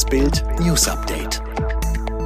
Das 0.00 0.08
Bild 0.08 0.42
News 0.58 0.88
Update. 0.88 1.42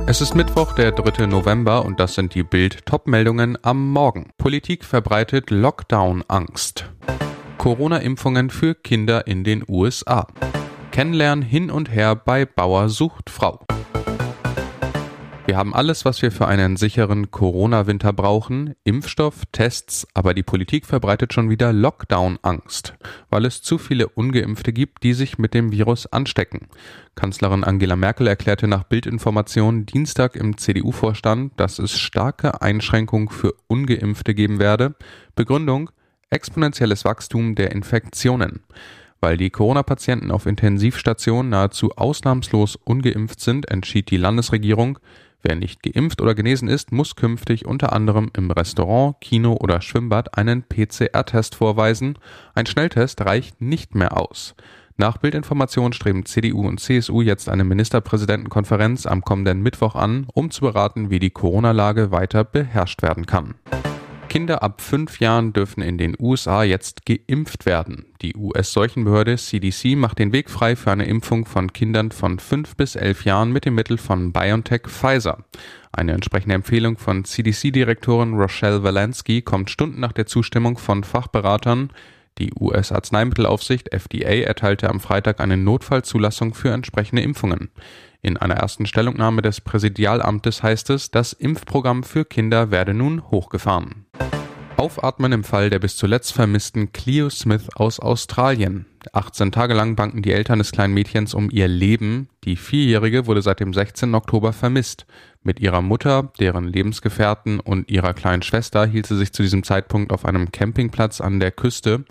Es 0.07 0.21
ist 0.21 0.37
Mittwoch, 0.37 0.77
der 0.77 0.93
3. 0.93 1.27
November 1.27 1.85
und 1.85 1.99
das 1.99 2.15
sind 2.15 2.37
die 2.37 2.45
Bild 2.45 2.87
Topmeldungen 2.87 3.59
am 3.62 3.91
Morgen. 3.91 4.30
Politik 4.39 4.85
verbreitet 4.85 5.50
Lockdown 5.50 6.23
Angst. 6.29 6.89
Corona-Impfungen 7.59 8.50
für 8.50 8.77
Kinder 8.77 9.27
in 9.27 9.43
den 9.43 9.64
USA. 9.66 10.29
Kennenlernen 10.93 11.45
hin 11.45 11.68
und 11.68 11.91
her 11.91 12.14
bei 12.14 12.46
Bauer 12.46 12.89
sucht 12.89 13.29
Frau. 13.29 13.59
Wir 15.46 15.58
haben 15.58 15.74
alles, 15.74 16.06
was 16.06 16.22
wir 16.22 16.32
für 16.32 16.48
einen 16.48 16.79
sicheren 16.79 17.30
Corona-Winter 17.30 18.14
brauchen. 18.14 18.74
Impfstoff, 18.84 19.43
Tests, 19.52 20.08
aber 20.14 20.32
die 20.32 20.43
Politik 20.43 20.86
verbreitet 20.86 21.34
schon 21.34 21.50
wieder 21.50 21.70
Lockdown-Angst, 21.70 22.94
weil 23.29 23.44
es 23.44 23.61
zu 23.61 23.76
viele 23.76 24.08
Ungeimpfte 24.08 24.72
gibt, 24.72 25.02
die 25.02 25.12
sich 25.12 25.36
mit 25.36 25.52
dem 25.52 25.70
Virus 25.70 26.07
anstecken. 26.07 26.68
Kanzlerin 27.14 27.62
Angela 27.62 27.94
Merkel 27.94 28.26
erklärte 28.26 28.68
nach 28.68 28.85
Bildinformationen 28.85 29.85
Dienstag 29.85 30.35
im 30.35 30.57
CDU-Vorstand, 30.57 31.52
dass 31.58 31.79
es 31.79 31.93
starke 31.93 32.62
Einschränkungen 32.62 33.28
für 33.28 33.52
Ungeimpfte 33.66 34.34
geben 34.34 34.58
werde. 34.58 34.94
Begründung 35.34 35.91
exponentielles 36.30 37.05
Wachstum 37.05 37.55
der 37.55 37.70
Infektionen. 37.72 38.61
Weil 39.20 39.36
die 39.36 39.50
Corona-Patienten 39.50 40.30
auf 40.30 40.47
Intensivstationen 40.47 41.50
nahezu 41.50 41.92
ausnahmslos 41.92 42.77
ungeimpft 42.77 43.41
sind, 43.41 43.70
entschied 43.70 44.11
die 44.11 44.16
Landesregierung, 44.16 44.98
Wer 45.47 45.56
nicht 45.56 45.83
geimpft 45.83 46.22
oder 46.22 46.34
genesen 46.34 46.69
ist, 46.69 46.91
muss 46.91 47.16
künftig 47.16 47.66
unter 47.66 47.92
anderem 47.92 48.30
im 48.34 48.50
Restaurant, 48.50 49.20
Kino 49.20 49.52
oder 49.61 49.83
Schwimmbad 49.83 50.39
einen 50.39 50.62
PCR-Test 50.62 51.55
vorweisen. 51.55 52.19
Ein 52.55 52.64
Schnelltest 52.64 53.20
reicht 53.20 53.61
nicht 53.61 53.94
mehr 53.94 54.16
aus. 54.16 54.55
Nach 54.97 55.19
Bildinformation 55.19 55.92
streben 55.92 56.25
CDU 56.25 56.66
und 56.66 56.80
CSU 56.80 57.20
jetzt 57.20 57.50
eine 57.50 57.64
Ministerpräsidentenkonferenz 57.64 59.05
am 59.05 59.20
kommenden 59.20 59.60
Mittwoch 59.60 59.96
an, 59.96 60.27
um 60.32 60.50
zu 60.50 60.62
beraten, 60.62 61.10
wie 61.10 61.19
die 61.19 61.30
Corona-Lage 61.30 62.10
weiter 62.10 62.44
beherrscht 62.44 63.02
werden 63.02 63.26
kann. 63.26 63.54
Kinder 64.34 64.64
ab 64.64 64.80
fünf 64.80 65.20
Jahren 65.20 65.52
dürfen 65.52 65.80
in 65.80 65.96
den 65.96 66.16
USA 66.18 66.64
jetzt 66.64 67.06
geimpft 67.06 67.66
werden. 67.66 68.06
Die 68.20 68.34
US-Seuchenbehörde 68.34 69.36
CDC 69.36 69.94
macht 69.94 70.18
den 70.18 70.32
Weg 70.32 70.50
frei 70.50 70.74
für 70.74 70.91
eine 70.91 71.06
Impfung 71.06 71.46
von 71.46 71.72
Kindern 71.72 72.10
von 72.10 72.41
fünf 72.41 72.74
bis 72.74 72.96
elf 72.96 73.24
Jahren 73.24 73.52
mit 73.52 73.64
dem 73.64 73.76
Mittel 73.76 73.96
von 73.96 74.32
BioNTech 74.32 74.88
Pfizer. 74.88 75.44
Eine 75.92 76.14
entsprechende 76.14 76.56
Empfehlung 76.56 76.98
von 76.98 77.24
CDC-Direktorin 77.24 78.34
Rochelle 78.34 78.82
Walensky 78.82 79.41
kommt 79.41 79.70
Stunden 79.70 80.00
nach 80.00 80.10
der 80.10 80.26
Zustimmung 80.26 80.78
von 80.78 81.04
Fachberatern. 81.04 81.91
Die 82.38 82.52
US-Arzneimittelaufsicht 82.58 83.92
FDA 83.92 84.42
erteilte 84.42 84.91
am 84.91 84.98
Freitag 84.98 85.38
eine 85.38 85.56
Notfallzulassung 85.56 86.54
für 86.54 86.72
entsprechende 86.72 87.22
Impfungen. 87.22 87.70
In 88.20 88.36
einer 88.36 88.56
ersten 88.56 88.86
Stellungnahme 88.86 89.42
des 89.42 89.60
Präsidialamtes 89.60 90.64
heißt 90.64 90.91
es, 90.91 91.12
das 91.12 91.34
Impfprogramm 91.34 92.02
für 92.02 92.24
Kinder 92.24 92.72
werde 92.72 92.94
nun 92.94 93.30
hochgefahren. 93.30 94.03
Aufatmen 94.84 95.32
im 95.32 95.44
Fall 95.44 95.70
der 95.70 95.78
bis 95.78 95.96
zuletzt 95.96 96.34
vermissten 96.34 96.92
Cleo 96.92 97.30
Smith 97.30 97.70
aus 97.74 98.00
Australien. 98.00 98.84
18 99.14 99.50
Tage 99.50 99.72
lang 99.72 99.96
banken 99.96 100.20
die 100.20 100.32
Eltern 100.32 100.58
des 100.58 100.72
kleinen 100.72 100.92
Mädchens 100.92 101.32
um 101.32 101.48
ihr 101.50 101.68
Leben. 101.68 102.28
Die 102.44 102.56
Vierjährige 102.56 103.26
wurde 103.26 103.41
seit 103.41 103.60
dem 103.60 103.72
16. 103.72 104.14
Oktober 104.14 104.52
vermisst. 104.52 105.06
Mit 105.42 105.58
ihrer 105.58 105.80
Mutter, 105.80 106.30
deren 106.38 106.68
Lebensgefährten 106.68 107.60
und 107.60 107.91
ihrer 107.91 108.12
kleinen 108.12 108.42
Schwester 108.42 108.84
hielt 108.84 109.06
sie 109.06 109.16
sich 109.16 109.32
zu 109.32 109.42
diesem 109.42 109.62
Zeitpunkt 109.62 110.12
auf 110.12 110.26
einem 110.26 110.52
Campingplatz 110.52 111.22
an 111.22 111.41
der 111.41 111.50
Küste, 111.50 112.04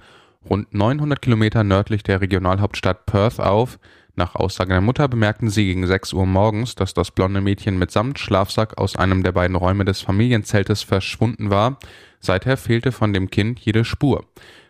rund 0.49 0.73
900 0.73 1.21
Kilometer 1.21 1.63
nördlich 1.63 2.01
der 2.01 2.21
Regionalhauptstadt 2.21 3.05
Perth 3.05 3.39
auf. 3.39 3.77
Nach 4.15 4.35
Aussage 4.35 4.69
der 4.69 4.81
Mutter 4.81 5.07
bemerkten 5.07 5.49
sie 5.49 5.65
gegen 5.65 5.87
6 5.87 6.13
Uhr 6.13 6.27
morgens, 6.27 6.75
dass 6.75 6.93
das 6.93 7.09
blonde 7.09 7.41
Mädchen 7.41 7.79
mitsamt 7.79 8.19
Schlafsack 8.19 8.77
aus 8.77 8.95
einem 8.95 9.23
der 9.23 9.31
beiden 9.31 9.55
Räume 9.55 9.85
des 9.85 10.01
Familienzeltes 10.01 10.83
verschwunden 10.83 11.49
war. 11.49 11.79
Seither 12.19 12.57
fehlte 12.57 12.91
von 12.91 13.11
dem 13.11 13.31
Kind 13.31 13.59
jede 13.59 13.83
Spur. 13.83 14.25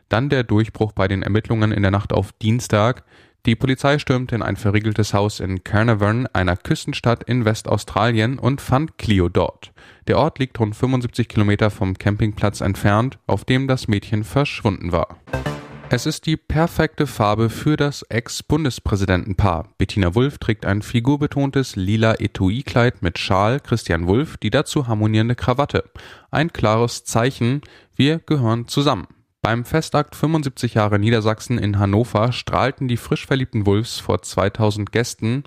Dann 0.07 0.29
der 0.29 0.43
Durchbruch 0.43 0.93
bei 0.93 1.09
den 1.09 1.23
Ermittlungen 1.23 1.73
in 1.73 1.81
der 1.81 1.91
Nacht 1.91 2.13
auf 2.13 2.31
Dienstag. 2.31 3.03
Die 3.45 3.57
Polizei 3.57 3.99
stürmte 3.99 4.35
in 4.35 4.41
ein 4.41 4.55
verriegeltes 4.55 5.13
Haus 5.13 5.41
in 5.41 5.65
Carnarvon, 5.65 6.27
einer 6.31 6.55
Küstenstadt 6.55 7.23
in 7.23 7.43
Westaustralien, 7.43 8.39
und 8.39 8.61
fand 8.61 8.97
Clio 8.97 9.27
dort. 9.27 9.73
Der 10.07 10.19
Ort 10.19 10.39
liegt 10.39 10.57
rund 10.57 10.73
75 10.73 11.27
Kilometer 11.27 11.69
vom 11.69 11.97
Campingplatz 11.97 12.61
entfernt, 12.61 13.19
auf 13.27 13.43
dem 13.43 13.67
das 13.67 13.89
Mädchen 13.89 14.23
verschwunden 14.23 14.93
war. 14.93 15.17
Es 15.95 16.07
ist 16.07 16.25
die 16.25 16.37
perfekte 16.37 17.05
Farbe 17.05 17.51
für 17.51 17.77
das 17.77 18.01
Ex-Bundespräsidentenpaar. 18.01 19.69
Bettina 19.77 20.15
Wulff 20.15 20.39
trägt 20.39 20.65
ein 20.65 20.81
figurbetontes 20.81 21.75
lila 21.75 22.15
Etui-Kleid 22.15 23.03
mit 23.03 23.19
Schal, 23.19 23.59
Christian 23.59 24.07
Wulff 24.07 24.37
die 24.37 24.49
dazu 24.49 24.87
harmonierende 24.87 25.35
Krawatte. 25.35 25.83
Ein 26.31 26.51
klares 26.51 27.03
Zeichen, 27.03 27.61
wir 27.95 28.17
gehören 28.17 28.67
zusammen. 28.67 29.05
Beim 29.43 29.65
Festakt 29.65 30.15
75 30.15 30.73
Jahre 30.73 30.97
Niedersachsen 30.97 31.59
in 31.59 31.77
Hannover 31.77 32.31
strahlten 32.31 32.87
die 32.87 32.97
frisch 32.97 33.27
verliebten 33.27 33.67
Wulffs 33.67 33.99
vor 33.99 34.23
2000 34.23 34.91
Gästen. 34.91 35.43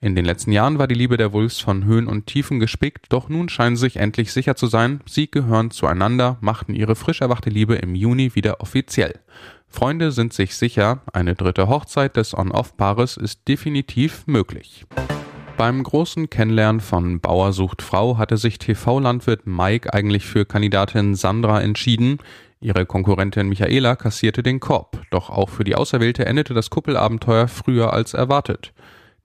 In 0.00 0.14
den 0.16 0.24
letzten 0.24 0.52
Jahren 0.52 0.78
war 0.78 0.86
die 0.88 0.94
Liebe 0.94 1.18
der 1.18 1.34
Wulffs 1.34 1.60
von 1.60 1.84
Höhen 1.84 2.06
und 2.06 2.24
Tiefen 2.24 2.58
gespickt, 2.58 3.08
doch 3.10 3.28
nun 3.28 3.50
scheinen 3.50 3.76
sie 3.76 3.82
sich 3.82 3.98
endlich 3.98 4.32
sicher 4.32 4.56
zu 4.56 4.66
sein, 4.66 5.00
sie 5.04 5.30
gehören 5.30 5.70
zueinander, 5.70 6.38
machten 6.40 6.74
ihre 6.74 6.96
frisch 6.96 7.20
erwachte 7.20 7.50
Liebe 7.50 7.74
im 7.74 7.94
Juni 7.94 8.34
wieder 8.34 8.62
offiziell. 8.62 9.20
Freunde 9.70 10.10
sind 10.10 10.32
sich 10.32 10.56
sicher, 10.56 11.00
eine 11.12 11.36
dritte 11.36 11.68
Hochzeit 11.68 12.16
des 12.16 12.36
On-Off-Paares 12.36 13.16
ist 13.16 13.46
definitiv 13.48 14.26
möglich. 14.26 14.84
Beim 15.56 15.82
großen 15.82 16.28
Kennenlernen 16.28 16.80
von 16.80 17.20
Bauer 17.20 17.52
sucht 17.52 17.80
Frau 17.80 18.18
hatte 18.18 18.36
sich 18.36 18.58
TV-Landwirt 18.58 19.46
Mike 19.46 19.94
eigentlich 19.94 20.26
für 20.26 20.44
Kandidatin 20.44 21.14
Sandra 21.14 21.62
entschieden. 21.62 22.18
Ihre 22.60 22.84
Konkurrentin 22.84 23.48
Michaela 23.48 23.94
kassierte 23.94 24.42
den 24.42 24.58
Korb, 24.58 25.00
doch 25.10 25.30
auch 25.30 25.48
für 25.48 25.64
die 25.64 25.76
Auserwählte 25.76 26.26
endete 26.26 26.52
das 26.52 26.68
Kuppelabenteuer 26.68 27.46
früher 27.46 27.92
als 27.92 28.12
erwartet. 28.12 28.72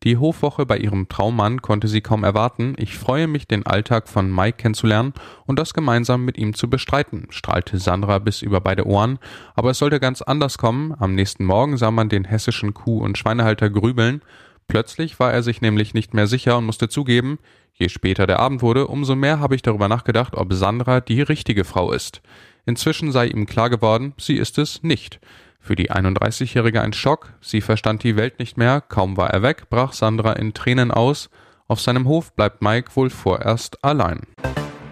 Die 0.03 0.17
Hofwoche 0.17 0.66
bei 0.66 0.78
ihrem 0.78 1.07
Traummann 1.07 1.61
konnte 1.61 1.88
sie 1.88 2.01
kaum 2.01 2.23
erwarten. 2.23 2.75
Ich 2.78 2.97
freue 2.97 3.28
mich, 3.28 3.47
den 3.47 3.66
Alltag 3.66 4.07
von 4.07 4.33
Mike 4.33 4.57
kennenzulernen 4.57 5.13
und 5.45 5.57
das 5.57 5.73
gemeinsam 5.73 6.25
mit 6.25 6.38
ihm 6.38 6.53
zu 6.53 6.69
bestreiten, 6.69 7.28
strahlte 7.31 7.79
Sandra 7.79 8.19
bis 8.19 8.41
über 8.41 8.61
beide 8.61 8.85
Ohren. 8.85 9.19
Aber 9.55 9.72
es 9.72 9.79
sollte 9.79 10.00
ganz 10.00 10.22
anders 10.22 10.57
kommen. 10.57 10.94
Am 11.00 11.16
nächsten 11.16 11.45
Morgen 11.45 11.78
sah 11.78 11.91
man 11.91 12.09
den 12.09 12.25
hessischen 12.25 12.73
Kuh- 12.73 13.01
und 13.01 13.17
Schweinehalter 13.17 13.69
grübeln. 13.69 14.22
Plötzlich 14.67 15.19
war 15.19 15.31
er 15.31 15.44
sich 15.44 15.61
nämlich 15.61 15.94
nicht 15.94 16.13
mehr 16.13 16.28
sicher 16.28 16.57
und 16.57 16.66
musste 16.66 16.89
zugeben, 16.89 17.38
je 17.73 17.89
später 17.89 18.25
der 18.25 18.39
Abend 18.39 18.61
wurde, 18.61 18.88
umso 18.88 19.16
mehr 19.16 19.39
habe 19.39 19.55
ich 19.55 19.61
darüber 19.61 19.88
nachgedacht, 19.88 20.35
ob 20.35 20.53
Sandra 20.53 21.01
die 21.01 21.22
richtige 21.22 21.63
Frau 21.63 21.91
ist. 21.91 22.22
Inzwischen 22.66 23.11
sei 23.11 23.28
ihm 23.28 23.45
klar 23.45 23.69
geworden, 23.69 24.13
sie 24.17 24.38
ist 24.38 24.57
es 24.57 24.81
nicht. 24.81 25.19
Für 25.65 25.75
die 25.75 25.89
31-Jährige 25.89 26.83
ein 26.83 26.93
Schock, 26.93 27.33
sie 27.41 27.59
verstand 27.59 28.03
die 28.03 28.15
Welt 28.15 28.37
nicht 28.37 28.55
mehr, 28.55 28.81
kaum 28.81 29.17
war 29.17 29.31
er 29.31 29.41
weg, 29.41 29.63
brach 29.71 29.93
Sandra 29.93 30.33
in 30.33 30.53
Tränen 30.53 30.91
aus. 30.91 31.31
Auf 31.67 31.81
seinem 31.81 32.07
Hof 32.07 32.33
bleibt 32.33 32.61
Mike 32.61 32.91
wohl 32.93 33.09
vorerst 33.09 33.83
allein. 33.83 34.27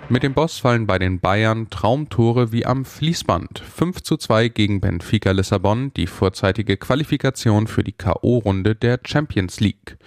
Mit 0.10 0.24
dem 0.24 0.34
Boss 0.34 0.58
fallen 0.58 0.88
bei 0.88 0.98
den 0.98 1.20
Bayern 1.20 1.70
Traumtore 1.70 2.52
wie 2.52 2.66
am 2.66 2.86
Fließband. 2.86 3.60
5 3.60 4.02
zu 4.02 4.18
2 4.18 4.48
gegen 4.48 4.82
Benfica 4.82 5.30
Lissabon, 5.30 5.94
die 5.94 6.08
vorzeitige 6.08 6.76
Qualifikation 6.76 7.68
für 7.68 7.84
die 7.84 7.92
K.O.-Runde 7.92 8.74
der 8.74 9.00
Champions 9.06 9.60
League. 9.60 10.00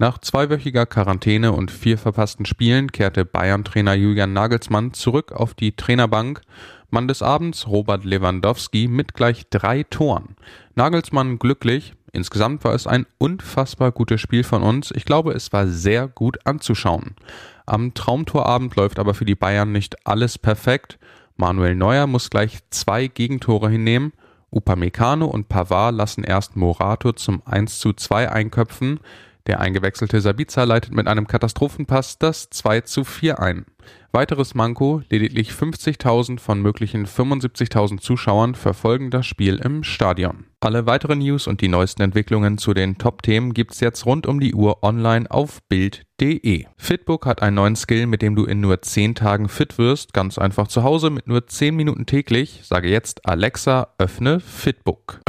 Nach 0.00 0.18
zweiwöchiger 0.18 0.84
Quarantäne 0.84 1.52
und 1.52 1.70
vier 1.70 1.96
verpassten 1.96 2.44
Spielen 2.46 2.92
kehrte 2.92 3.24
Bayern-Trainer 3.26 3.94
Julian 3.94 4.34
Nagelsmann 4.34 4.92
zurück 4.92 5.32
auf 5.32 5.52
die 5.52 5.76
Trainerbank. 5.76 6.40
Mann 6.90 7.08
des 7.08 7.22
Abends 7.22 7.66
Robert 7.66 8.04
Lewandowski 8.04 8.88
mit 8.88 9.14
gleich 9.14 9.48
drei 9.50 9.84
Toren. 9.84 10.36
Nagelsmann 10.74 11.38
glücklich. 11.38 11.94
Insgesamt 12.12 12.64
war 12.64 12.74
es 12.74 12.86
ein 12.86 13.06
unfassbar 13.18 13.92
gutes 13.92 14.20
Spiel 14.20 14.42
von 14.42 14.62
uns. 14.62 14.90
Ich 14.94 15.04
glaube, 15.04 15.32
es 15.32 15.52
war 15.52 15.68
sehr 15.68 16.08
gut 16.08 16.38
anzuschauen. 16.44 17.14
Am 17.66 17.94
Traumtorabend 17.94 18.74
läuft 18.76 18.98
aber 18.98 19.14
für 19.14 19.24
die 19.24 19.36
Bayern 19.36 19.70
nicht 19.70 20.06
alles 20.06 20.38
perfekt. 20.38 20.98
Manuel 21.36 21.76
Neuer 21.76 22.06
muss 22.06 22.30
gleich 22.30 22.58
zwei 22.70 23.06
Gegentore 23.06 23.70
hinnehmen. 23.70 24.12
Upamecano 24.50 25.26
und 25.26 25.48
Pavard 25.48 25.94
lassen 25.94 26.24
erst 26.24 26.56
Morato 26.56 27.12
zum 27.12 27.42
1 27.46 27.78
zu 27.78 27.92
2 27.92 28.30
einköpfen. 28.30 28.98
Der 29.46 29.60
eingewechselte 29.60 30.20
Sabitzer 30.20 30.66
leitet 30.66 30.92
mit 30.92 31.08
einem 31.08 31.26
Katastrophenpass 31.26 32.18
das 32.18 32.50
2 32.50 32.82
zu 32.82 33.04
4 33.04 33.40
ein. 33.40 33.66
Weiteres 34.12 34.54
Manko, 34.54 35.02
lediglich 35.08 35.50
50.000 35.52 36.40
von 36.40 36.60
möglichen 36.60 37.06
75.000 37.06 38.00
Zuschauern 38.00 38.56
verfolgen 38.56 39.10
das 39.10 39.24
Spiel 39.24 39.56
im 39.56 39.84
Stadion. 39.84 40.46
Alle 40.58 40.86
weiteren 40.86 41.20
News 41.20 41.46
und 41.46 41.60
die 41.60 41.68
neuesten 41.68 42.02
Entwicklungen 42.02 42.58
zu 42.58 42.74
den 42.74 42.98
Top-Themen 42.98 43.54
gibt's 43.54 43.80
jetzt 43.80 44.04
rund 44.06 44.26
um 44.26 44.40
die 44.40 44.54
Uhr 44.54 44.82
online 44.82 45.30
auf 45.30 45.62
Bild.de. 45.68 46.66
Fitbook 46.76 47.24
hat 47.24 47.40
einen 47.40 47.56
neuen 47.56 47.76
Skill, 47.76 48.06
mit 48.06 48.20
dem 48.20 48.34
du 48.34 48.44
in 48.44 48.60
nur 48.60 48.82
10 48.82 49.14
Tagen 49.14 49.48
fit 49.48 49.78
wirst, 49.78 50.12
ganz 50.12 50.38
einfach 50.38 50.66
zu 50.66 50.82
Hause 50.82 51.10
mit 51.10 51.28
nur 51.28 51.46
10 51.46 51.74
Minuten 51.76 52.04
täglich. 52.04 52.60
Sage 52.64 52.90
jetzt 52.90 53.26
Alexa, 53.26 53.94
öffne 53.98 54.40
Fitbook. 54.40 55.20